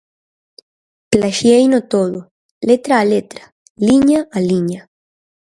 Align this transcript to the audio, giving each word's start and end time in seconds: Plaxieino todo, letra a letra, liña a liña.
Plaxieino 1.11 1.79
todo, 1.93 2.19
letra 2.69 2.93
a 3.01 3.05
letra, 3.13 3.43
liña 3.87 4.19
a 4.37 4.39
liña. 4.49 4.81